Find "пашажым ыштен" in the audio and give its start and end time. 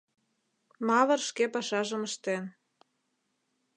1.53-2.43